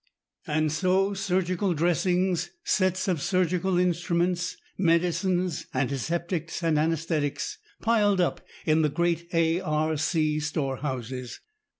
And 0.47 0.71
so 0.71 1.13
surgical 1.13 1.75
dressings, 1.75 2.49
sets 2.63 3.07
of 3.07 3.21
surgical 3.21 3.77
instruments, 3.77 4.57
medicines, 4.75 5.67
antiseptics, 5.75 6.63
and 6.63 6.75
anæsthetics 6.79 7.57
piled 7.83 8.19
up 8.19 8.41
in 8.65 8.81
the 8.81 8.89
great 8.89 9.29
A. 9.31 9.59
R. 9.61 9.97
C. 9.97 10.39
store 10.39 10.77
houses. 10.77 11.39